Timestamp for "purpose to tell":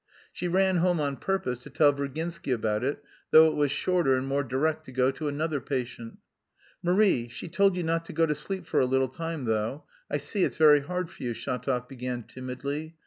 1.17-1.93